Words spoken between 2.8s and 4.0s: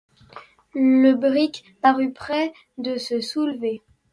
se soulever.